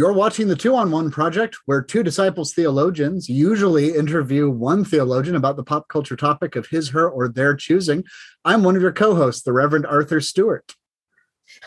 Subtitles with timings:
[0.00, 5.36] You're watching the Two on One Project, where two disciples theologians usually interview one theologian
[5.36, 8.04] about the pop culture topic of his, her, or their choosing.
[8.42, 10.74] I'm one of your co hosts, the Reverend Arthur Stewart.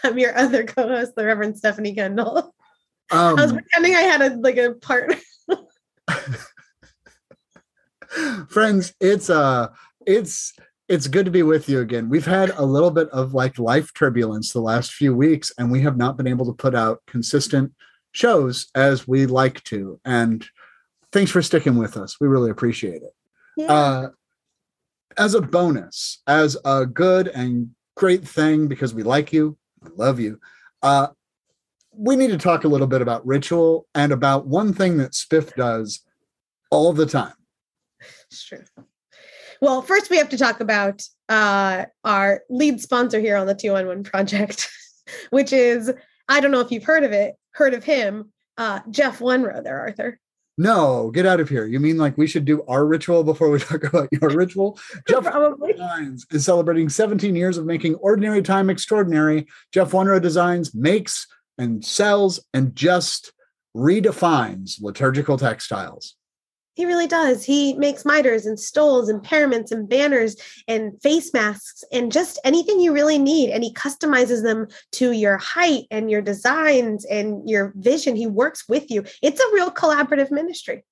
[0.04, 2.56] I'm your other co host, the Reverend Stephanie Kendall.
[3.12, 5.14] Um, I was pretending I had a like a part.
[8.50, 9.68] friends, it's uh
[10.08, 10.54] it's
[10.90, 12.10] it's good to be with you again.
[12.10, 15.82] We've had a little bit of like life turbulence the last few weeks, and we
[15.82, 17.74] have not been able to put out consistent
[18.14, 20.00] shows as we like to.
[20.06, 20.46] And
[21.12, 22.20] thanks for sticking with us.
[22.22, 23.14] We really appreciate it.
[23.58, 23.72] Yeah.
[23.72, 24.10] Uh,
[25.18, 30.20] as a bonus, as a good and great thing, because we like you, we love
[30.20, 30.40] you,
[30.82, 31.08] uh,
[31.96, 35.54] we need to talk a little bit about ritual and about one thing that Spiff
[35.56, 36.02] does
[36.72, 37.34] all the time.
[38.32, 38.64] It's true.
[39.62, 43.76] Well, first we have to talk about uh, our lead sponsor here on the Two
[43.76, 44.70] on One project,
[45.30, 45.94] which is
[46.28, 49.80] I don't know if you've heard of it, heard of him, uh, Jeff Wunrow there,
[49.80, 50.20] Arthur.
[50.58, 51.66] No, get out of here.
[51.66, 54.80] You mean like we should do our ritual before we talk about your ritual?
[55.08, 55.74] Jeff Probably.
[55.74, 59.48] Designs is celebrating 17 years of making ordinary time extraordinary.
[59.72, 63.32] Jeff Wunrow Designs makes and sells and just
[63.76, 66.16] redefines liturgical textiles.
[66.76, 67.44] He really does.
[67.44, 70.36] He makes miters and stoles and paraments and banners
[70.68, 73.52] and face masks and just anything you really need.
[73.52, 78.16] And he customizes them to your height and your designs and your vision.
[78.16, 79.04] He works with you.
[79.22, 80.84] It's a real collaborative ministry.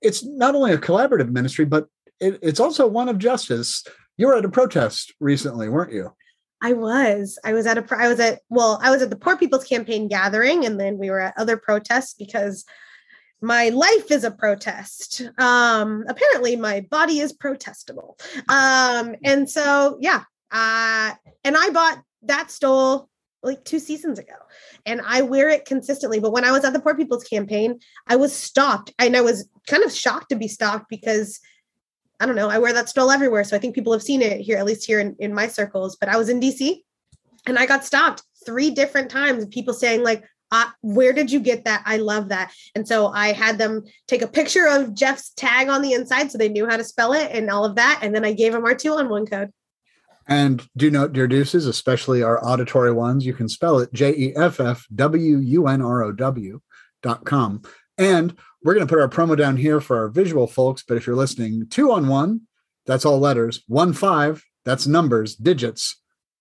[0.00, 1.88] It's not only a collaborative ministry, but
[2.20, 3.84] it, it's also one of justice.
[4.16, 6.12] You were at a protest recently, weren't you?
[6.62, 7.38] I was.
[7.44, 7.96] I was at a.
[7.96, 8.40] I was at.
[8.48, 11.56] Well, I was at the Poor People's Campaign gathering, and then we were at other
[11.56, 12.64] protests because
[13.40, 15.22] my life is a protest.
[15.38, 18.18] Um, apparently, my body is protestable.
[18.48, 21.12] Um, and so, yeah, uh,
[21.44, 23.08] and I bought that stole
[23.42, 24.34] like two seasons ago,
[24.84, 26.18] and I wear it consistently.
[26.18, 29.48] But when I was at the Poor People's Campaign, I was stopped, and I was
[29.68, 31.38] kind of shocked to be stopped because
[32.20, 33.44] I don't know, I wear that stole everywhere.
[33.44, 35.96] So I think people have seen it here, at least here in, in my circles.
[35.96, 36.78] But I was in DC,
[37.46, 39.46] and I got stopped three different times.
[39.46, 40.24] People saying like,
[40.80, 41.82] where did you get that?
[41.84, 42.52] I love that.
[42.74, 46.38] And so I had them take a picture of Jeff's tag on the inside so
[46.38, 48.00] they knew how to spell it and all of that.
[48.02, 49.52] And then I gave them our two on one code.
[50.26, 54.36] And do note, dear deuces, especially our auditory ones, you can spell it J E
[54.36, 56.60] F F W U N R O W
[57.02, 57.62] dot com.
[57.96, 60.82] And we're going to put our promo down here for our visual folks.
[60.86, 62.42] But if you're listening, two on one,
[62.84, 65.96] that's all letters, one five, that's numbers, digits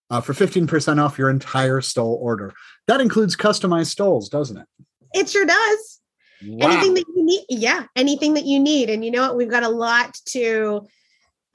[0.09, 2.53] uh, for 15% off your entire stole order.
[2.87, 4.67] That includes customized stoles, doesn't it?
[5.13, 5.99] It sure does.
[6.45, 6.67] Wow.
[6.67, 7.45] Anything that you need.
[7.49, 8.89] Yeah, anything that you need.
[8.89, 9.35] And you know what?
[9.35, 10.87] We've got a lot to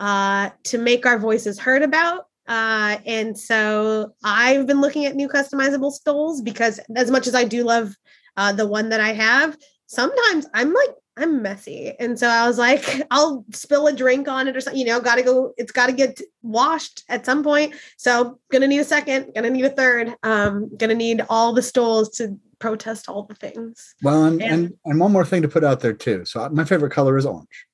[0.00, 2.26] uh to make our voices heard about.
[2.48, 7.44] Uh and so I've been looking at new customizable stoles because as much as I
[7.44, 7.94] do love
[8.36, 11.92] uh the one that I have, sometimes I'm like I'm messy.
[12.00, 15.00] And so I was like, I'll spill a drink on it or something, you know,
[15.00, 17.74] gotta go, it's gotta get washed at some point.
[17.96, 22.10] So gonna need a second, gonna need a third, um, gonna need all the stoles
[22.16, 23.94] to protest all the things.
[24.02, 26.24] Well, and, and, and, and one more thing to put out there too.
[26.24, 27.66] So my favorite color is orange.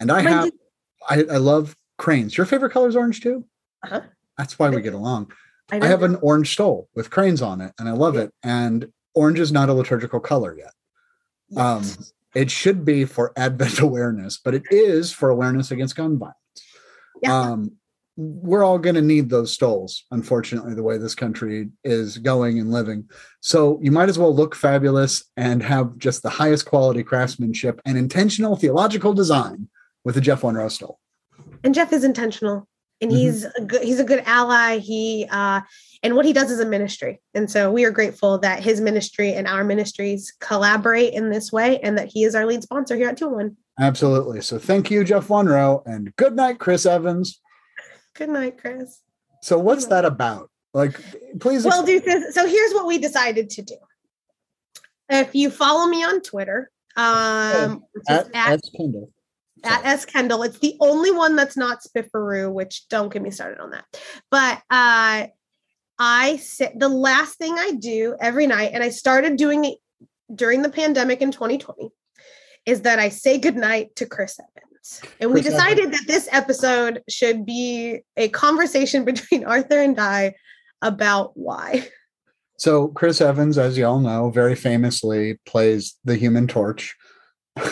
[0.00, 0.50] And I have
[1.08, 2.36] I, I love cranes.
[2.36, 3.44] Your favorite color is orange too?
[3.84, 4.00] Uh-huh.
[4.38, 5.32] That's why we get along.
[5.70, 8.22] I, I have an orange stole with cranes on it and I love yeah.
[8.22, 8.34] it.
[8.42, 10.72] And orange is not a liturgical color yet.
[11.56, 11.84] Um
[12.34, 16.36] it should be for Advent awareness, but it is for awareness against gun violence.
[17.22, 17.38] Yeah.
[17.38, 17.72] Um,
[18.16, 22.70] we're all going to need those stoles, unfortunately, the way this country is going and
[22.70, 23.08] living.
[23.40, 27.96] So you might as well look fabulous and have just the highest quality craftsmanship and
[27.96, 29.68] intentional theological design
[30.04, 30.98] with a Jeff Wunrow stole.
[31.64, 32.68] And Jeff is intentional
[33.02, 33.18] and mm-hmm.
[33.18, 35.60] he's a good he's a good ally he uh
[36.02, 37.20] and what he does is a ministry.
[37.32, 41.78] And so we are grateful that his ministry and our ministries collaborate in this way
[41.80, 44.40] and that he is our lead sponsor here at Two on One absolutely.
[44.40, 47.40] So thank you jeff wunrow and good night chris evans.
[48.14, 49.00] Good night chris.
[49.42, 50.50] So what's that about?
[50.74, 50.98] Like
[51.40, 53.76] please well do this so here's what we decided to do.
[55.08, 59.10] If you follow me on twitter um at, at, at Kendall.
[59.64, 60.42] at S Kendall.
[60.42, 63.84] It's the only one that's not Spifferoo, which don't get me started on that.
[64.30, 65.28] But uh
[65.98, 69.78] I sit the last thing I do every night, and I started doing it
[70.34, 71.90] during the pandemic in 2020,
[72.66, 75.00] is that I say goodnight to Chris Evans.
[75.20, 76.00] And Chris we decided Evans.
[76.00, 80.34] that this episode should be a conversation between Arthur and I
[80.80, 81.88] about why.
[82.58, 86.96] So Chris Evans, as you all know, very famously plays the human torch.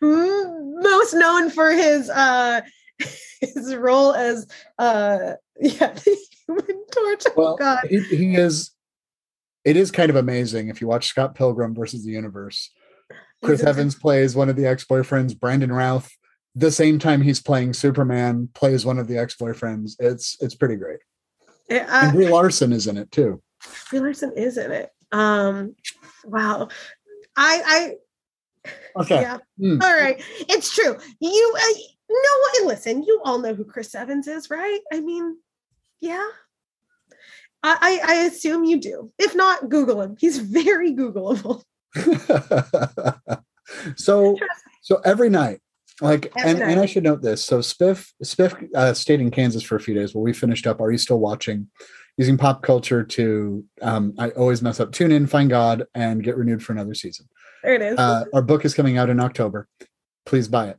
[0.00, 2.60] most known for his uh
[3.40, 4.46] his role as
[4.78, 8.72] uh yeah the human torch oh well, god he, he is
[9.64, 12.70] it is kind of amazing if you watch Scott Pilgrim versus the Universe.
[13.44, 15.38] Chris Evans plays one of the ex-boyfriends.
[15.38, 16.10] Brandon Routh,
[16.54, 19.96] the same time he's playing Superman, plays one of the ex-boyfriends.
[19.98, 21.00] It's it's pretty great.
[21.70, 23.42] Uh, and Brie Larson is in it too.
[23.90, 24.90] Brie Larson is in it.
[25.12, 25.74] Um,
[26.24, 26.68] wow.
[27.36, 27.94] I
[28.96, 29.20] I okay.
[29.20, 29.38] Yeah.
[29.60, 29.82] Mm.
[29.82, 30.22] All right.
[30.48, 30.96] It's true.
[31.20, 31.78] You uh,
[32.10, 34.80] no listen, you all know who Chris Evans is, right?
[34.92, 35.38] I mean,
[36.00, 36.26] yeah.
[37.62, 39.12] I, I assume you do.
[39.18, 40.16] If not, Google him.
[40.18, 41.62] He's very Googleable.
[43.96, 44.36] so
[44.82, 45.60] so every night,
[46.00, 46.70] like every and, night.
[46.70, 47.42] and I should note this.
[47.42, 50.80] So Spiff Spiff uh, stayed in Kansas for a few days while we finished up.
[50.80, 51.68] Are you still watching?
[52.16, 54.92] Using pop culture to um, I always mess up.
[54.92, 57.28] Tune in, find God, and get renewed for another season.
[57.62, 57.98] There it is.
[57.98, 59.68] Uh, our book is coming out in October.
[60.26, 60.78] Please buy it.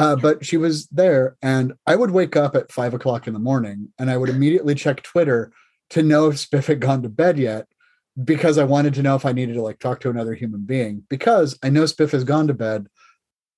[0.00, 3.38] Uh, but she was there, and I would wake up at five o'clock in the
[3.38, 5.52] morning, and I would immediately check Twitter
[5.90, 7.66] to know if Spiff had gone to bed yet
[8.24, 11.04] because I wanted to know if I needed to like talk to another human being
[11.10, 12.86] because I know Spiff has gone to bed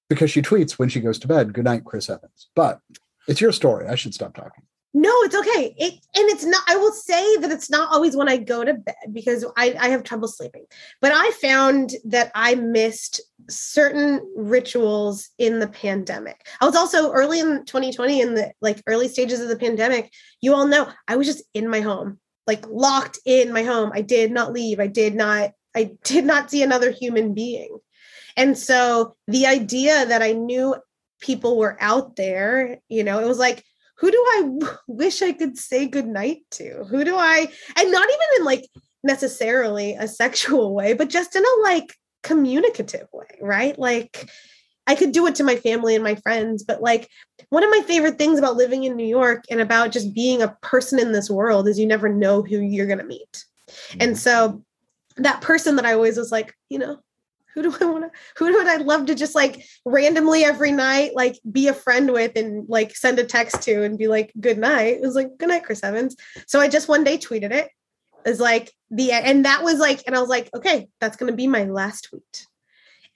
[0.09, 2.49] because she tweets when she goes to bed, good night, Chris Evans.
[2.57, 2.81] But
[3.29, 3.87] it's your story.
[3.87, 4.65] I should stop talking.
[4.95, 5.75] No, it's okay.
[5.79, 6.63] It and it's not.
[6.69, 9.89] I will say that it's not always when I go to bed because I, I
[9.89, 10.67] have trouble sleeping.
[11.01, 16.47] But I found that I missed certain rituals in the pandemic.
[16.61, 20.13] I was also early in 2020 in the like early stages of the pandemic.
[20.43, 23.93] You all know I was just in my home like locked in my home.
[23.95, 24.81] I did not leave.
[24.81, 27.79] I did not I did not see another human being.
[28.37, 30.75] And so the idea that I knew
[31.21, 33.65] people were out there, you know, it was like
[34.03, 34.51] who do I
[34.89, 36.85] wish I could say goodnight to?
[36.91, 37.47] Who do I
[37.77, 38.69] and not even in like
[39.03, 43.79] necessarily a sexual way, but just in a like communicative way, right?
[43.79, 44.29] Like
[44.89, 47.09] I could do it to my family and my friends, but like
[47.51, 50.57] one of my favorite things about living in New York and about just being a
[50.63, 53.45] person in this world is you never know who you're going to meet.
[54.01, 54.17] And mm.
[54.17, 54.65] so
[55.17, 56.99] that person that I always was like, you know,
[57.55, 61.13] who do I want to, who would I love to just like randomly every night,
[61.15, 64.59] like be a friend with and like send a text to and be like, good
[64.59, 64.97] night.
[64.97, 66.17] It was like, good night, Chris Evans.
[66.47, 67.69] So I just one day tweeted it.
[68.25, 71.37] Is like the, and that was like, and I was like, okay, that's going to
[71.37, 72.47] be my last tweet.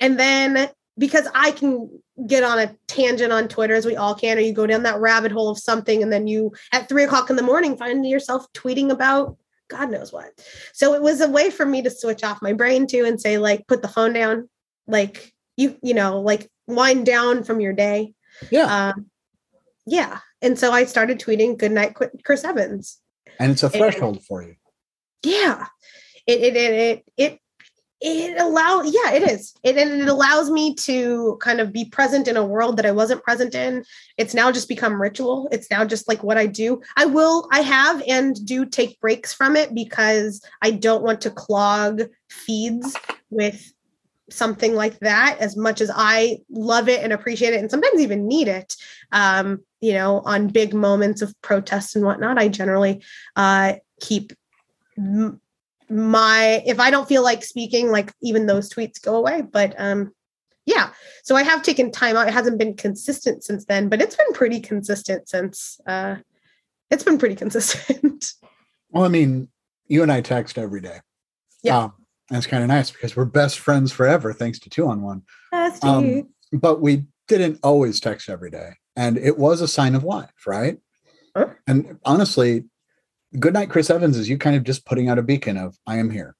[0.00, 0.69] And then
[0.99, 1.88] because I can
[2.27, 4.99] get on a tangent on Twitter as we all can, or you go down that
[4.99, 8.53] rabbit hole of something, and then you at three o'clock in the morning find yourself
[8.53, 9.37] tweeting about
[9.69, 10.31] God knows what.
[10.73, 13.39] So it was a way for me to switch off my brain too and say,
[13.39, 14.49] like, put the phone down,
[14.87, 18.15] like you, you know, like wind down from your day.
[18.51, 18.93] Yeah.
[18.95, 19.07] Um,
[19.87, 20.19] yeah.
[20.43, 22.99] And so I started tweeting good night, Chris Evans.
[23.39, 24.57] And it's a threshold and, for you.
[25.23, 25.67] Yeah.
[26.27, 27.41] It, it, it, it, it
[28.01, 29.55] it allow yeah it is.
[29.63, 33.23] It, it allows me to kind of be present in a world that i wasn't
[33.23, 33.85] present in.
[34.19, 35.49] It's now just become ritual.
[35.53, 36.83] It's now just like what i do.
[36.97, 41.31] I will i have and do take breaks from it because i don't want to
[41.31, 42.97] clog feeds
[43.31, 43.73] with
[44.29, 48.27] something like that as much as i love it and appreciate it and sometimes even
[48.27, 48.75] need it
[49.13, 52.39] um you know on big moments of protest and whatnot.
[52.39, 53.03] I generally
[53.37, 54.33] uh keep
[55.88, 59.43] my if I don't feel like speaking, like even those tweets go away.
[59.43, 60.12] But um
[60.65, 60.91] yeah,
[61.23, 62.27] so I have taken time out.
[62.27, 66.17] It hasn't been consistent since then, but it's been pretty consistent since uh
[66.91, 68.33] it's been pretty consistent.
[68.90, 69.49] Well, I mean,
[69.87, 71.00] you and I text every day.
[71.62, 71.78] Yeah.
[71.78, 71.93] Um,
[72.31, 75.23] that's kind of nice because we're best friends forever, thanks to two on one.
[75.83, 78.71] Um, but we didn't always text every day.
[78.97, 80.78] And it was a sign of life, right?
[81.37, 81.49] Huh?
[81.66, 82.64] And honestly,
[83.38, 85.97] good night chris evans is you kind of just putting out a beacon of i
[85.97, 86.35] am here.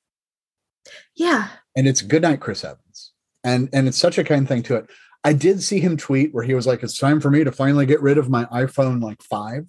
[1.15, 1.49] Yeah.
[1.77, 3.13] And it's good night chris evans.
[3.45, 4.91] And and it's such a kind thing to it.
[5.25, 7.87] I did see him tweet where he was like it's time for me to finally
[7.87, 9.67] get rid of my iphone like five.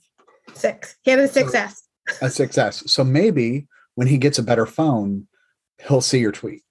[0.53, 0.95] Six.
[1.01, 5.27] He had a 6s so, a 6s so maybe when he gets a better phone
[5.87, 6.63] he'll see your tweet.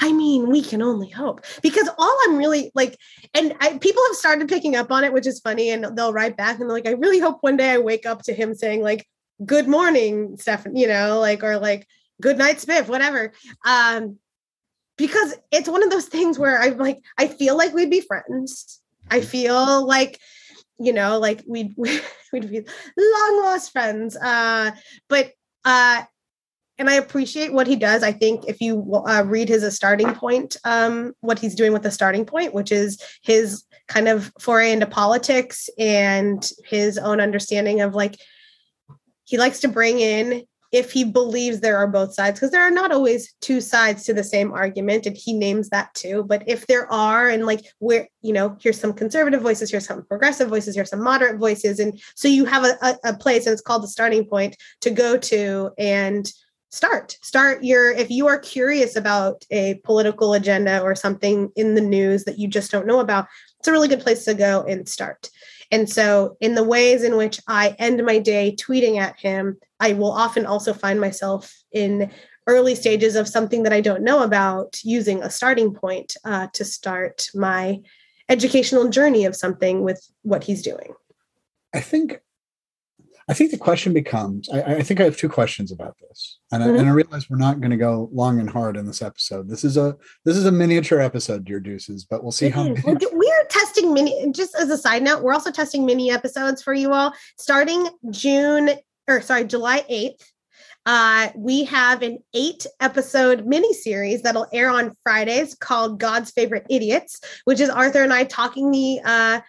[0.00, 1.44] I mean, we can only hope.
[1.60, 2.96] Because all I'm really like,
[3.34, 5.70] and I, people have started picking up on it, which is funny.
[5.70, 8.22] And they'll write back and they're like, I really hope one day I wake up
[8.22, 9.06] to him saying, like,
[9.44, 11.86] good morning, Stefan, you know, like, or like,
[12.20, 13.32] good night, Spiff, whatever.
[13.66, 14.18] Um,
[14.96, 18.80] because it's one of those things where I'm like, I feel like we'd be friends.
[19.10, 20.18] I feel like,
[20.78, 21.74] you know, like we'd,
[22.32, 22.64] we'd be
[22.96, 24.16] long lost friends.
[24.16, 24.72] Uh,
[25.08, 25.32] but,
[25.64, 26.02] uh,
[26.78, 28.04] and I appreciate what he does.
[28.04, 31.82] I think if you uh, read his a starting point, um, what he's doing with
[31.82, 37.80] the starting point, which is his kind of foray into politics and his own understanding
[37.80, 38.16] of like
[39.28, 40.42] he likes to bring in
[40.72, 44.14] if he believes there are both sides because there are not always two sides to
[44.14, 46.24] the same argument and he names that too.
[46.26, 50.04] But if there are and like where you know here's some conservative voices here's some
[50.04, 53.62] progressive voices here's some moderate voices and so you have a, a, place and it's
[53.62, 56.32] called the starting point to go to and
[56.70, 57.18] start.
[57.22, 62.24] Start your if you are curious about a political agenda or something in the news
[62.24, 63.26] that you just don't know about
[63.58, 65.30] it's a really good place to go and start
[65.70, 69.92] and so in the ways in which i end my day tweeting at him i
[69.92, 72.10] will often also find myself in
[72.46, 76.64] early stages of something that i don't know about using a starting point uh, to
[76.64, 77.78] start my
[78.28, 80.92] educational journey of something with what he's doing.
[81.74, 82.20] I think
[83.28, 86.38] I think the question becomes I, I, think I have two questions about this.
[86.50, 86.76] And, mm-hmm.
[86.76, 89.48] I, and I realize we're not going to go long and hard in this episode.
[89.48, 92.74] This is a this is a miniature episode, dear deuces, but we'll see it how
[92.84, 96.92] we're testing mini just as a side note, we're also testing mini episodes for you
[96.92, 98.70] all starting June
[99.08, 100.22] or sorry, July 8th.
[100.86, 106.64] Uh, we have an eight episode mini series that'll air on Fridays called God's Favorite
[106.70, 109.40] Idiots, which is Arthur and I talking the uh,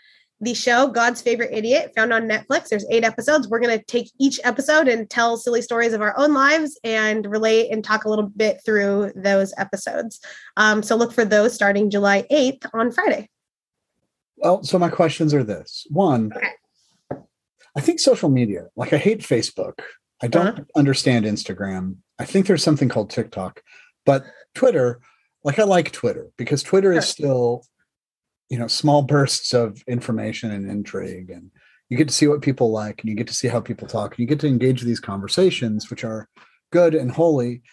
[0.42, 2.70] the show God's Favorite Idiot, found on Netflix.
[2.70, 3.48] There's eight episodes.
[3.48, 7.26] We're going to take each episode and tell silly stories of our own lives and
[7.26, 10.20] relate and talk a little bit through those episodes.
[10.58, 13.30] Um, so look for those starting July 8th on Friday.
[14.38, 16.52] Well, so my questions are this one, okay.
[17.76, 19.80] I think social media, like I hate Facebook.
[20.22, 20.64] I don't uh-huh.
[20.76, 21.98] understand Instagram.
[22.18, 23.62] I think there's something called TikTok,
[24.06, 25.00] but Twitter,
[25.44, 27.00] like I like Twitter because Twitter sure.
[27.00, 27.64] is still
[28.50, 31.52] you know small bursts of information and intrigue and
[31.90, 34.12] you get to see what people like and you get to see how people talk
[34.12, 36.30] and you get to engage these conversations which are
[36.72, 37.64] good and holy.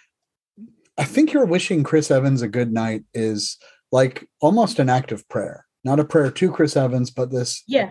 [0.97, 3.59] I think you're wishing chris evans a good night is
[3.93, 5.67] like almost an act of prayer.
[5.85, 7.91] Not a prayer to chris evans but this yeah.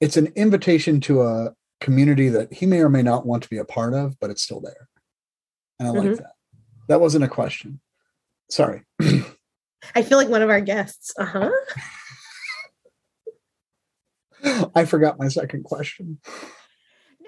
[0.00, 3.58] It's an invitation to a community that he may or may not want to be
[3.58, 4.88] a part of but it's still there.
[5.78, 6.08] And i mm-hmm.
[6.08, 6.32] like that.
[6.88, 7.80] That wasn't a question.
[8.48, 8.82] Sorry
[9.94, 11.12] I feel like one of our guests.
[11.18, 11.50] Uh huh.
[14.74, 16.18] I forgot my second question.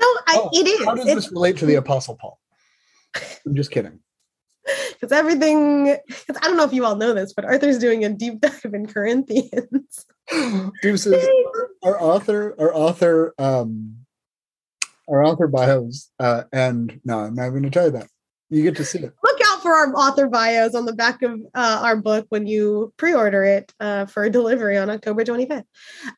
[0.01, 0.85] No, I, oh, it is.
[0.85, 2.39] How does it's, this relate to the Apostle Paul?
[3.47, 4.01] I'm just kidding.
[4.93, 8.11] Because everything, because I don't know if you all know this, but Arthur's doing a
[8.11, 10.07] deep dive in Corinthians.
[10.83, 11.27] Deuces,
[11.83, 13.97] our author, our author, um,
[15.09, 18.09] our author bios, uh, and no, I'm not going to tell you that.
[18.51, 19.15] You get to see it.
[19.23, 22.93] Look out for our author bios on the back of uh, our book when you
[22.97, 25.65] pre-order it uh, for delivery on October 25th.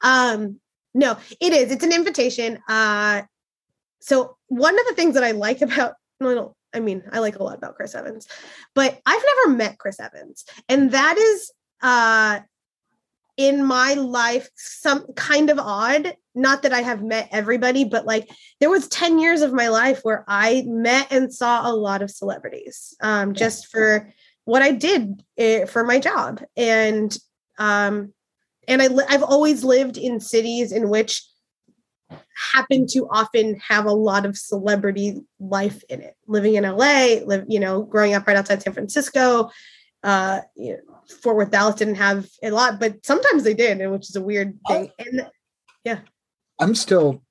[0.03, 0.61] Um,
[0.95, 1.71] no, it is.
[1.71, 2.59] It's an invitation.
[2.69, 3.23] Uh,
[4.01, 7.43] so one of the things that I like about no, I mean, I like a
[7.43, 8.29] lot about Chris Evans,
[8.75, 11.51] but I've never met Chris Evans, and that is
[11.83, 12.41] uh,
[13.41, 18.29] in my life some kind of odd not that i have met everybody but like
[18.61, 22.11] there was 10 years of my life where i met and saw a lot of
[22.11, 24.13] celebrities um, just for
[24.45, 26.43] what i did eh, for my job.
[26.57, 27.17] And
[27.59, 28.13] um,
[28.67, 31.25] and I li- i've always lived in cities in which
[32.53, 36.17] happen to often have a lot of celebrity life in it.
[36.27, 39.51] Living in la live you know growing up right outside san francisco
[40.03, 44.09] uh you know, Fort Worth Dallas didn't have a lot, but sometimes they did, which
[44.09, 44.73] is a weird oh.
[44.73, 44.91] thing.
[44.99, 45.31] and
[45.85, 46.01] yeah.
[46.59, 47.23] I'm still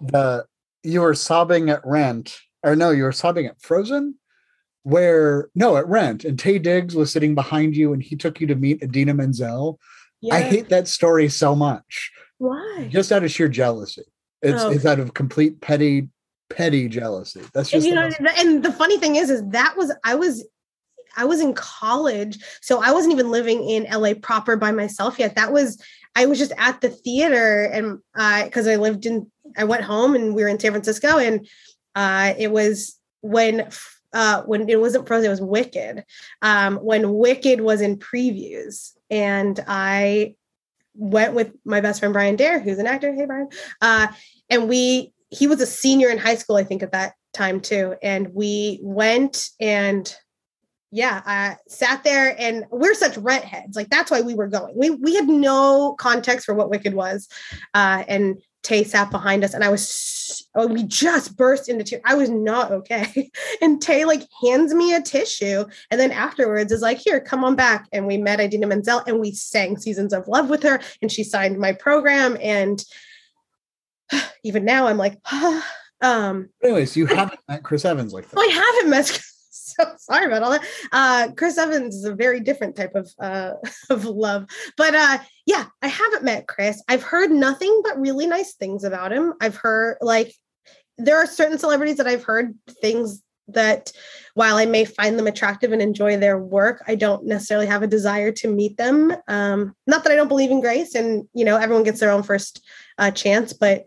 [0.00, 0.44] the
[0.82, 4.14] you were sobbing at rent, or no, you were sobbing at Frozen,
[4.82, 8.46] where no, at Rent, and Taye Diggs was sitting behind you and he took you
[8.46, 9.78] to meet Idina Menzel.
[10.20, 10.34] Yeah.
[10.34, 12.10] I hate that story so much.
[12.38, 12.88] Why?
[12.90, 14.04] Just out of sheer jealousy.
[14.42, 14.70] It's oh.
[14.70, 16.08] it's out of complete petty
[16.50, 17.42] petty jealousy.
[17.52, 20.46] That's just and, you know, and the funny thing is, is that was I was
[21.16, 25.36] I was in college, so I wasn't even living in LA proper by myself yet.
[25.36, 25.82] That was
[26.14, 27.98] I was just at the theater, and
[28.44, 31.46] because uh, I lived in, I went home, and we were in San Francisco, and
[31.94, 33.68] uh, it was when
[34.12, 36.04] uh, when it wasn't Frozen, it was Wicked.
[36.42, 40.34] Um, when Wicked was in previews, and I
[40.94, 43.14] went with my best friend Brian Dare, who's an actor.
[43.14, 43.48] Hey, Brian.
[43.80, 44.08] Uh,
[44.50, 47.94] and we he was a senior in high school, I think, at that time too.
[48.02, 50.14] And we went and
[50.90, 53.76] yeah, I sat there and we're such redheads.
[53.76, 54.74] Like that's why we were going.
[54.76, 57.28] We we had no context for what Wicked was.
[57.74, 62.02] Uh, and Taye sat behind us and I was oh, we just burst into tears.
[62.04, 63.30] I was not okay.
[63.62, 67.54] And Taye like hands me a tissue and then afterwards is like, here, come on
[67.54, 67.86] back.
[67.92, 71.24] And we met Idina Menzel and we sang Seasons of Love with her and she
[71.24, 72.36] signed my program.
[72.40, 72.82] And
[74.44, 75.18] even now I'm like,
[76.00, 78.38] um anyways, you haven't met Chris Evans like that.
[78.38, 79.20] I haven't met
[79.80, 80.64] so sorry about all that.
[80.92, 83.52] Uh, Chris Evans is a very different type of uh,
[83.90, 86.82] of love, but uh, yeah, I haven't met Chris.
[86.88, 89.34] I've heard nothing but really nice things about him.
[89.40, 90.32] I've heard like
[90.96, 93.92] there are certain celebrities that I've heard things that
[94.34, 97.86] while I may find them attractive and enjoy their work, I don't necessarily have a
[97.86, 99.14] desire to meet them.
[99.26, 102.22] Um, not that I don't believe in grace, and you know everyone gets their own
[102.22, 102.64] first
[102.98, 103.86] uh, chance, but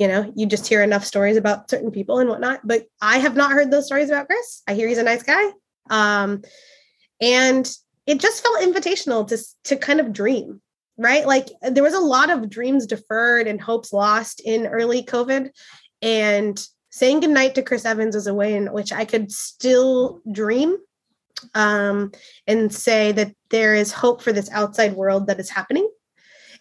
[0.00, 2.60] you know, you just hear enough stories about certain people and whatnot.
[2.64, 4.62] But I have not heard those stories about Chris.
[4.66, 5.50] I hear he's a nice guy.
[5.90, 6.40] Um,
[7.20, 7.70] and
[8.06, 10.62] it just felt invitational to, to kind of dream,
[10.96, 11.26] right?
[11.26, 15.50] Like there was a lot of dreams deferred and hopes lost in early COVID.
[16.00, 20.78] And saying goodnight to Chris Evans was a way in which I could still dream
[21.54, 22.12] um,
[22.46, 25.86] and say that there is hope for this outside world that is happening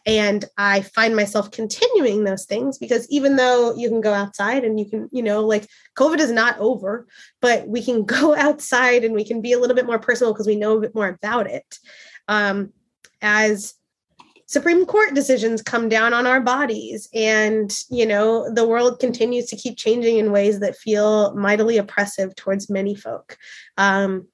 [0.09, 4.79] and i find myself continuing those things because even though you can go outside and
[4.79, 7.07] you can you know like covid is not over
[7.41, 10.47] but we can go outside and we can be a little bit more personal because
[10.47, 11.77] we know a bit more about it.
[12.27, 12.71] Um,
[13.21, 13.75] as
[14.45, 19.55] supreme court decisions come down on our bodies and you know the world continues to
[19.55, 23.37] keep changing in ways that feel mightily oppressive towards many folk.
[23.77, 24.27] Um,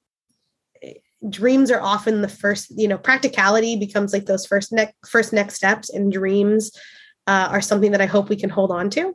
[1.29, 5.55] dreams are often the first you know practicality becomes like those first next first next
[5.55, 6.71] steps and dreams
[7.27, 9.13] uh, are something that i hope we can hold on to.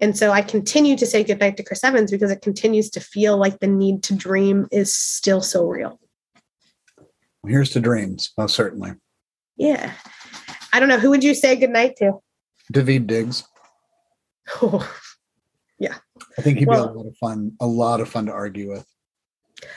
[0.00, 3.36] And so i continue to say goodnight to chris evans because it continues to feel
[3.36, 5.98] like the need to dream is still so real.
[7.46, 8.92] Here's to dreams most certainly.
[9.56, 9.92] Yeah.
[10.72, 12.18] I don't know who would you say goodnight to?
[12.72, 13.44] Daveed diggs.
[14.60, 14.92] Oh
[15.78, 15.94] yeah.
[16.36, 18.70] I think he'd well, be a lot of fun a lot of fun to argue
[18.70, 18.86] with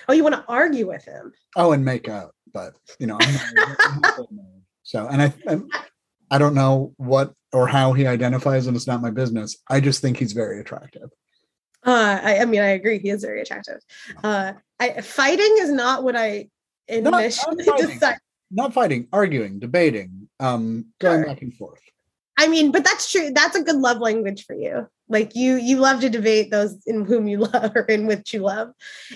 [0.08, 1.34] Oh, you want to argue with him?
[1.56, 3.18] Oh, and make out, but you know,
[4.84, 5.58] so and I, I,
[6.32, 9.58] I don't know what or how he identifies, and it's not my business.
[9.70, 11.10] I just think he's very attractive.
[11.86, 12.98] Uh, I, I mean, I agree.
[13.00, 13.80] He is very attractive.
[14.24, 16.50] Uh, I, fighting is not what I
[16.88, 18.20] initially not, not fighting,
[18.52, 21.26] not fighting, arguing, debating, um, going sure.
[21.28, 21.82] back and forth.
[22.38, 23.32] I mean, but that's true.
[23.32, 24.88] That's a good love language for you.
[25.08, 28.42] Like you, you love to debate those in whom you love or in which you
[28.42, 28.72] love,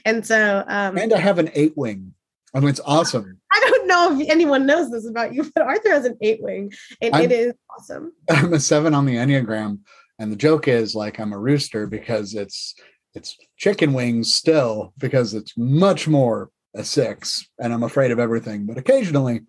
[0.05, 0.63] and so.
[0.67, 2.13] um And I have an eight wing.
[2.53, 3.39] I mean, it's awesome.
[3.51, 6.71] I don't know if anyone knows this about you, but Arthur has an eight wing,
[7.01, 8.13] and I'm, it is awesome.
[8.29, 9.79] I'm a seven on the enneagram,
[10.17, 12.75] and the joke is like I'm a rooster because it's
[13.15, 18.65] it's chicken wings still because it's much more a six, and I'm afraid of everything.
[18.65, 19.41] But occasionally,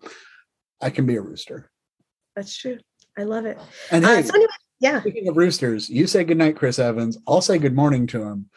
[0.81, 1.69] I can be a rooster.
[2.35, 2.79] That's true.
[3.17, 3.57] I love it.
[3.91, 5.01] And uh, hey, uh, so anyway, yeah.
[5.01, 7.17] Speaking of roosters, you say goodnight, Chris Evans.
[7.27, 8.49] I'll say good morning to him.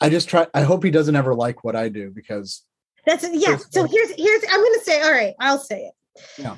[0.00, 0.46] I just try.
[0.54, 2.62] I hope he doesn't ever like what I do because
[3.06, 3.56] that's yeah.
[3.70, 5.02] So here's here's I'm going to say.
[5.02, 5.94] All right, I'll say it.
[6.38, 6.56] Yeah.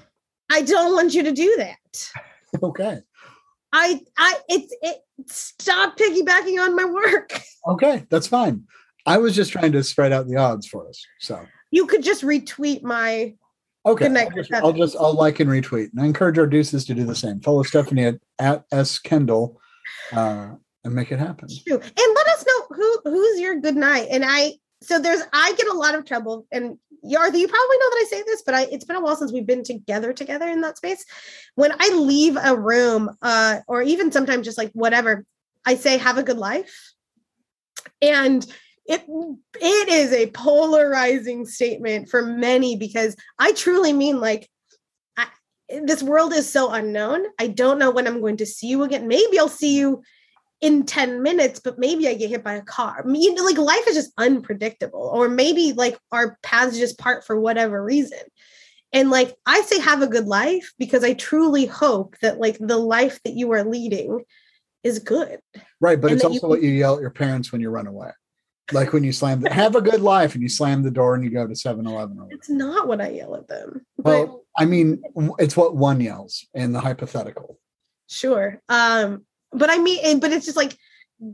[0.51, 2.11] I don't want you to do that.
[2.63, 3.01] okay.
[3.73, 7.41] I I it's it stop piggybacking on my work.
[7.67, 8.65] Okay, that's fine.
[9.07, 11.03] I was just trying to spread out the odds for us.
[11.19, 13.37] So you could just retweet my
[13.87, 14.07] Okay.
[14.07, 15.91] I'll just, I'll just, I'll like and retweet.
[15.93, 17.41] And I encourage our deuces to do the same.
[17.41, 19.61] Follow Stephanie at, at S Kendall
[20.13, 20.53] uh,
[20.85, 21.49] and make it happen.
[21.67, 21.79] True.
[21.79, 24.09] And let us know who who's your good night.
[24.11, 27.91] And I so there's I get a lot of trouble and Yartha, you probably know
[27.91, 30.49] that I say this, but I it's been a while since we've been together together
[30.49, 31.05] in that space.
[31.55, 35.27] When I leave a room, uh, or even sometimes just like whatever,
[35.67, 36.95] I say have a good life.
[38.01, 38.47] And
[38.87, 39.03] it
[39.61, 44.49] it is a polarizing statement for many because I truly mean like
[45.17, 45.27] I,
[45.69, 47.25] this world is so unknown.
[47.39, 49.09] I don't know when I'm going to see you again.
[49.09, 50.03] Maybe I'll see you
[50.61, 53.03] in 10 minutes, but maybe I get hit by a car.
[53.05, 56.99] I mean, you know, like life is just unpredictable, or maybe like our paths just
[56.99, 58.21] part for whatever reason.
[58.93, 62.77] And like I say, have a good life because I truly hope that like the
[62.77, 64.25] life that you are leading
[64.85, 65.41] is good.
[65.81, 66.01] Right.
[66.01, 68.11] But it's also you, what you yell at your parents when you run away
[68.73, 71.25] like when you slam the have a good life and you slam the door and
[71.25, 72.29] you go to 7-Eleven.
[72.31, 73.85] It's not what I yell at them.
[73.99, 75.03] Well, I mean,
[75.39, 77.59] it's what one yells in the hypothetical.
[78.09, 78.61] Sure.
[78.69, 80.77] Um, but I mean, but it's just like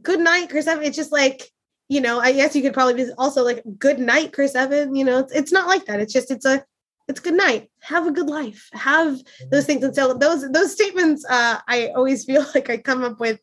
[0.02, 0.84] good night, Chris Evan.
[0.84, 1.50] It's just like,
[1.88, 4.94] you know, I guess you could probably be also like good night, Chris Evan.
[4.94, 6.00] You know, it's, it's not like that.
[6.00, 6.64] It's just it's a
[7.08, 7.70] it's good night.
[7.80, 8.68] Have a good life.
[8.72, 9.82] Have those things.
[9.82, 13.40] And so those those statements uh I always feel like I come up with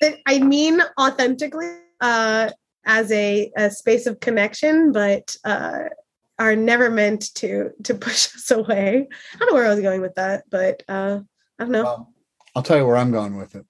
[0.00, 1.78] that I mean authentically.
[2.00, 2.50] Uh
[2.84, 5.84] as a, a space of connection, but uh,
[6.38, 9.06] are never meant to to push us away.
[9.34, 11.20] I don't know where I was going with that, but uh,
[11.58, 11.84] I don't know.
[11.84, 12.14] Well,
[12.56, 13.64] I'll tell you where I'm going with it.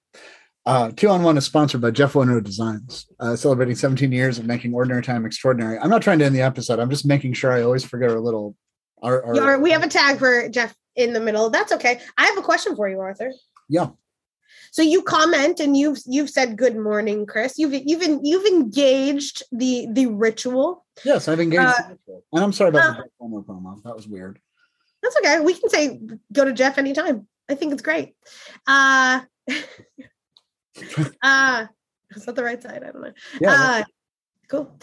[0.65, 4.45] Uh, Two on One is sponsored by Jeff Wunrow Designs, uh, celebrating 17 years of
[4.45, 5.79] making ordinary time extraordinary.
[5.79, 6.79] I'm not trying to end the episode.
[6.79, 8.55] I'm just making sure I always forget our little.
[9.01, 11.49] Our, our, we have a tag for Jeff in the middle.
[11.49, 11.99] That's okay.
[12.17, 13.33] I have a question for you, Arthur.
[13.67, 13.89] Yeah.
[14.71, 17.59] So you comment and you've you've said good morning, Chris.
[17.59, 20.85] You've you've you've engaged the the ritual.
[21.03, 21.95] Yes, I've engaged uh,
[22.31, 23.83] And I'm sorry about uh, the promo.
[23.83, 24.39] That was weird.
[25.03, 25.41] That's okay.
[25.41, 25.99] We can say
[26.31, 27.27] go to Jeff anytime.
[27.49, 28.15] I think it's great.
[28.65, 29.21] Uh
[31.21, 31.65] uh
[32.11, 32.83] is that the right side?
[32.83, 33.11] I don't know.
[33.41, 33.83] Yeah, uh,
[34.47, 34.79] cool.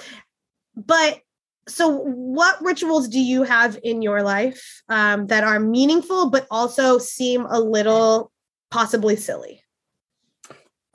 [0.76, 1.20] But
[1.66, 6.98] so what rituals do you have in your life um, that are meaningful but also
[6.98, 8.32] seem a little
[8.70, 9.62] possibly silly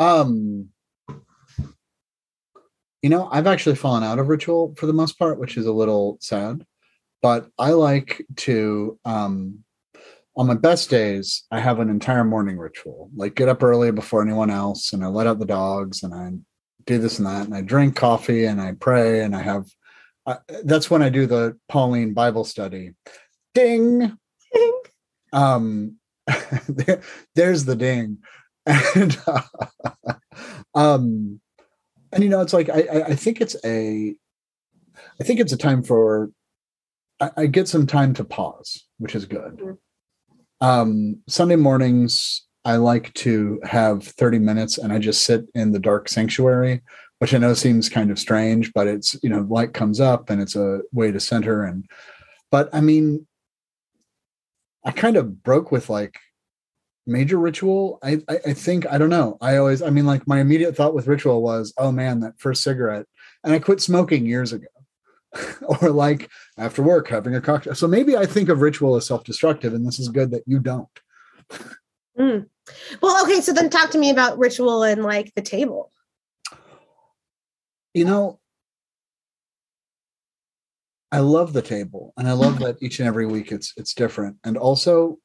[0.04, 0.70] Um,
[3.02, 5.72] you know, I've actually fallen out of ritual for the most part, which is a
[5.72, 6.66] little sad.
[7.22, 9.60] But I like to, um,
[10.36, 13.10] on my best days, I have an entire morning ritual.
[13.16, 16.32] Like get up early before anyone else, and I let out the dogs, and I
[16.86, 19.66] do this and that, and I drink coffee, and I pray, and I have.
[20.26, 22.92] Uh, that's when I do the Pauline Bible study.
[23.54, 24.18] Ding.
[24.54, 24.74] Ding.
[25.34, 25.98] Um,
[26.70, 27.02] there,
[27.34, 28.20] there's the ding,
[28.96, 29.42] and uh,
[30.74, 31.42] um,
[32.14, 34.16] and you know it's like I, I think it's a
[35.20, 36.30] i think it's a time for
[37.20, 40.66] I, I get some time to pause which is good mm-hmm.
[40.66, 45.80] um sunday mornings i like to have 30 minutes and i just sit in the
[45.80, 46.82] dark sanctuary
[47.20, 50.42] which i know seems kind of strange but it's you know light comes up and
[50.42, 51.86] it's a way to center and
[52.52, 53.26] but i mean
[54.86, 56.20] i kind of broke with like
[57.06, 58.00] major ritual?
[58.04, 59.38] I, I, I think i don't know.
[59.42, 62.64] I always i mean like my immediate thought with ritual was oh man that first
[62.64, 63.06] cigarette
[63.44, 64.68] and i quit smoking years ago.
[65.82, 67.76] Or like after work having a cocktail.
[67.76, 70.88] So maybe i think of ritual as self-destructive and this is good that you don't.
[72.20, 72.46] Mm.
[73.02, 75.92] well okay so then talk to me about ritual and like the table.
[77.94, 78.40] You know
[81.12, 84.38] i love the table and i love that each and every week it's it's different.
[84.44, 85.18] And also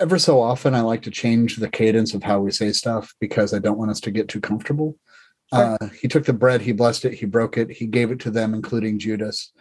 [0.00, 3.54] ever so often I like to change the cadence of how we say stuff because
[3.54, 4.96] I don't want us to get too comfortable.
[5.52, 5.76] Sure.
[5.80, 8.30] Uh, he took the bread, he blessed it, he broke it, he gave it to
[8.30, 9.52] them, including Judas.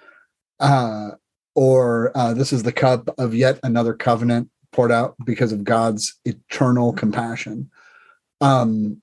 [0.60, 1.12] Uh,
[1.54, 6.17] or uh, this is the cup of yet another covenant poured out because of God's
[6.24, 7.70] eternal compassion.
[8.39, 9.02] Um,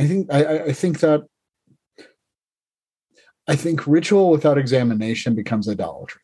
[0.00, 1.22] I think I, I think that
[3.46, 6.22] I think ritual without examination becomes idolatry,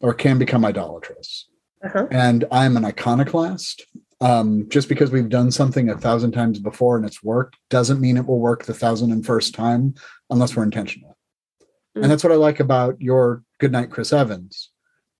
[0.00, 1.48] or can become idolatrous
[1.84, 2.06] uh-huh.
[2.10, 3.86] and I'm an iconoclast.
[4.20, 8.16] Um, just because we've done something a thousand times before and it's worked doesn't mean
[8.16, 9.94] it will work the thousand and first time
[10.28, 11.16] unless we're intentional.
[11.60, 12.02] Mm-hmm.
[12.02, 14.70] And that's what I like about your Good Night, Chris Evans.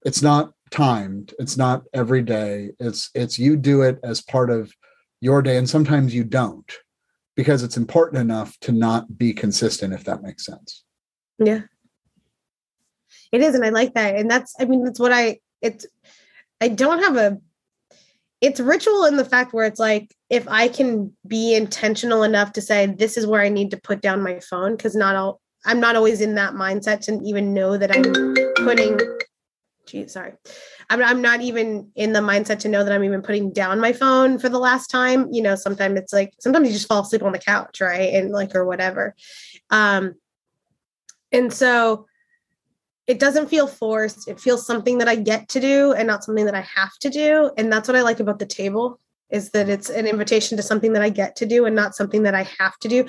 [0.04, 1.32] It's not timed.
[1.38, 2.70] It's not every day.
[2.78, 4.72] It's it's you do it as part of
[5.20, 6.70] your day, and sometimes you don't
[7.36, 9.92] because it's important enough to not be consistent.
[9.92, 10.84] If that makes sense.
[11.38, 11.62] Yeah,
[13.32, 14.16] it is, and I like that.
[14.16, 15.86] And that's I mean that's what I it's
[16.60, 17.38] I don't have a
[18.40, 22.62] it's ritual in the fact where it's like if I can be intentional enough to
[22.62, 25.80] say this is where I need to put down my phone because not all I'm
[25.80, 28.98] not always in that mindset to even know that I'm putting
[29.88, 30.34] geez, sorry.
[30.90, 33.92] I'm, I'm not even in the mindset to know that I'm even putting down my
[33.92, 35.28] phone for the last time.
[35.32, 38.14] You know, sometimes it's like sometimes you just fall asleep on the couch, right?
[38.14, 39.14] And like or whatever.
[39.70, 40.14] Um
[41.32, 42.06] and so
[43.08, 44.28] it doesn't feel forced.
[44.28, 47.08] It feels something that I get to do and not something that I have to
[47.08, 47.50] do.
[47.56, 50.92] And that's what I like about the table is that it's an invitation to something
[50.94, 53.06] that I get to do and not something that I have to do.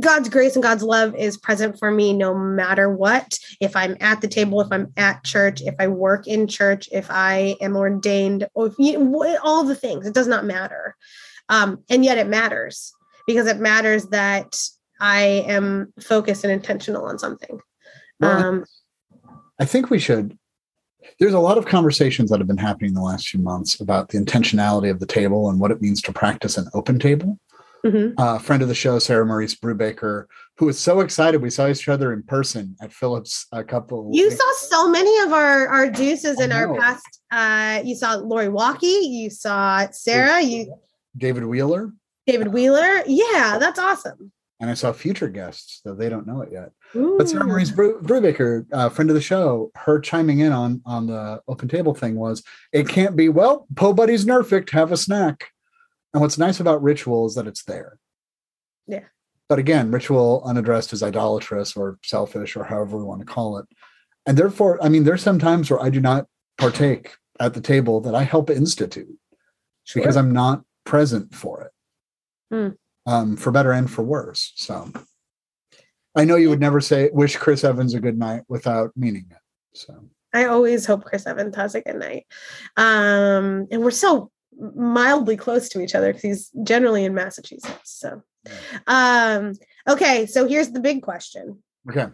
[0.00, 3.38] God's grace and God's love is present for me no matter what.
[3.60, 7.08] If I'm at the table, if I'm at church, if I work in church, if
[7.10, 10.96] I am ordained, or if you, all the things, it does not matter.
[11.48, 12.92] Um, and yet it matters
[13.26, 14.60] because it matters that
[15.00, 17.60] I am focused and intentional on something.
[18.20, 18.64] Um,
[19.60, 20.38] I think we should.
[21.18, 24.08] There's a lot of conversations that have been happening in the last few months about
[24.08, 27.38] the intentionality of the table and what it means to practice an open table.
[27.84, 28.14] Mm-hmm.
[28.16, 31.42] Uh, friend of the show, Sarah Morice Brubaker, who was so excited.
[31.42, 34.08] We saw each other in person at Phillips a couple.
[34.12, 37.20] You saw so many of our our deuces in our past.
[37.32, 38.86] Uh, you saw Lori Walkie.
[38.86, 40.40] You saw Sarah.
[40.40, 40.72] You
[41.16, 41.90] David Wheeler.
[42.24, 43.02] David Wheeler.
[43.06, 44.30] Yeah, that's awesome
[44.62, 46.70] and I saw future guests, though they don't know it yet.
[46.94, 47.16] Ooh.
[47.18, 51.42] But Sarah Morice Brubaker, uh, friend of the show, her chiming in on on the
[51.48, 53.66] open table thing was, it can't be well.
[53.74, 55.48] Po Buddy's Nerfict, have a snack.
[56.14, 57.98] And what's nice about ritual is that it's there.
[58.86, 59.06] Yeah.
[59.48, 63.66] But again, ritual unaddressed is idolatrous or selfish or however we want to call it.
[64.26, 68.00] And therefore, I mean, there's some times where I do not partake at the table
[68.02, 69.18] that I help institute
[69.82, 70.02] sure.
[70.02, 72.54] because I'm not present for it.
[72.54, 74.52] Mm um, for better and for worse.
[74.56, 74.90] So
[76.14, 79.38] I know you would never say wish Chris Evans a good night without meaning it.
[79.74, 82.26] So I always hope Chris Evans has a good night.
[82.76, 84.30] Um, and we're so
[84.74, 87.80] mildly close to each other because he's generally in Massachusetts.
[87.84, 88.22] So
[88.86, 89.54] um,
[89.88, 91.62] okay, so here's the big question.
[91.88, 92.06] Okay.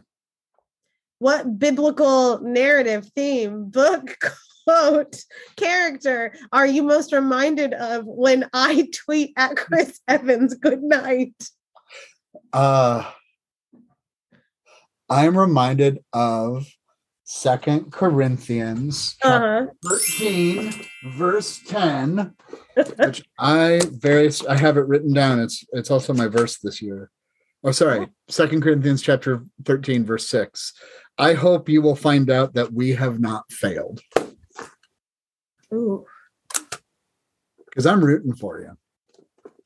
[1.19, 4.17] What biblical narrative theme book
[4.69, 5.17] quote
[5.57, 11.35] character are you most reminded of when I tweet at Chris Evans good night?
[12.53, 13.11] Uh
[15.09, 16.67] I'm reminded of
[17.25, 19.67] Second Corinthians uh-huh.
[19.87, 20.73] 13,
[21.13, 22.35] verse 10.
[22.97, 25.41] which I very I have it written down.
[25.41, 27.11] It's it's also my verse this year.
[27.65, 28.07] Oh, sorry.
[28.29, 30.75] Second Corinthians chapter 13, verse 6.
[31.19, 34.01] I hope you will find out that we have not failed.
[35.73, 36.07] Ooh.
[37.67, 38.77] Because I'm rooting for you.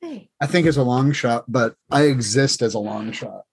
[0.01, 0.29] Hey.
[0.41, 3.43] I think it's a long shot, but I exist as a long shot.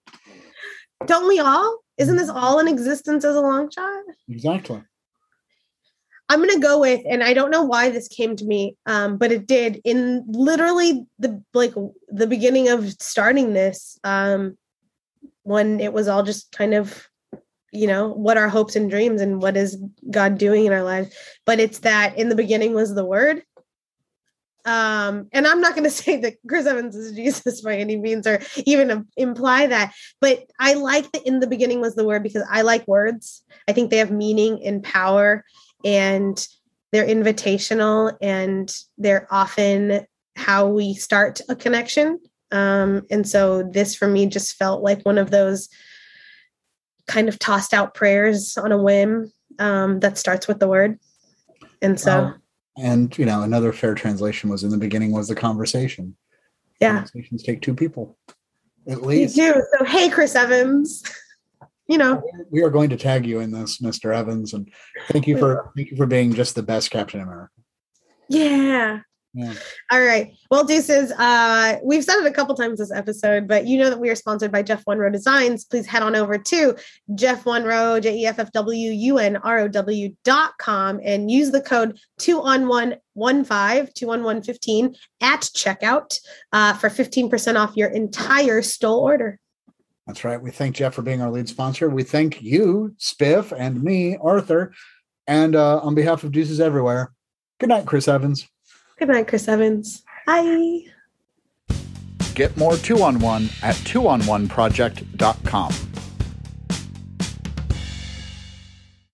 [1.05, 1.79] Don't we all?
[1.97, 4.03] Isn't this all in existence as a long shot?
[4.27, 4.83] Exactly.
[6.29, 9.33] I'm gonna go with, and I don't know why this came to me, um, but
[9.33, 11.73] it did in literally the like
[12.07, 14.57] the beginning of starting this, um,
[15.43, 17.09] when it was all just kind of,
[17.71, 19.77] you know, what our hopes and dreams and what is
[20.09, 21.15] God doing in our lives.
[21.45, 23.43] But it's that in the beginning was the word,
[24.65, 28.27] um and i'm not going to say that chris evans is jesus by any means
[28.27, 32.43] or even imply that but i like that in the beginning was the word because
[32.51, 33.43] i like words.
[33.67, 35.45] I think they have meaning and power
[35.85, 36.45] and
[36.91, 40.05] they're invitational and they're often
[40.35, 42.19] how we start a connection.
[42.51, 45.69] Um and so this for me just felt like one of those
[47.11, 50.97] kind of tossed out prayers on a whim um that starts with the word
[51.81, 52.33] and so
[52.77, 56.15] and you know, another fair translation was in the beginning was the conversation.
[56.79, 56.95] Yeah.
[56.95, 58.17] Conversations take two people.
[58.87, 59.37] At least.
[59.37, 59.63] You do.
[59.77, 61.03] So hey Chris Evans.
[61.87, 62.23] you know.
[62.49, 64.15] We are going to tag you in this, Mr.
[64.15, 64.53] Evans.
[64.53, 64.71] And
[65.09, 67.51] thank you for thank you for being just the best Captain America.
[68.29, 69.01] Yeah.
[69.33, 69.53] Yeah.
[69.89, 70.35] All right.
[70.49, 71.11] Well, deuces.
[71.13, 74.15] Uh, we've said it a couple times this episode, but you know that we are
[74.15, 75.63] sponsored by Jeff Wunrow Designs.
[75.63, 76.75] Please head on over to
[77.15, 81.31] Jeff Wunrow, J E F F W U N R O W dot com and
[81.31, 86.19] use the code two on one one five two on at checkout
[86.51, 89.39] uh, for fifteen percent off your entire stole order.
[90.07, 90.41] That's right.
[90.41, 91.89] We thank Jeff for being our lead sponsor.
[91.89, 94.73] We thank you, Spiff, and me, Arthur,
[95.25, 97.13] and uh, on behalf of Deuces Everywhere.
[97.61, 98.50] Good night, Chris Evans.
[99.01, 100.03] Good night, Chris Evans.
[100.27, 100.81] Bye.
[102.35, 105.73] Get more two on one at two on one project.com.